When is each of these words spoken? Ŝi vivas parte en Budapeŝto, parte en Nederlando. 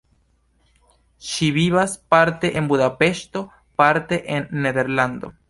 Ŝi 1.31 1.49
vivas 1.57 1.93
parte 2.15 2.51
en 2.63 2.71
Budapeŝto, 2.73 3.45
parte 3.83 4.21
en 4.39 4.51
Nederlando. 4.67 5.33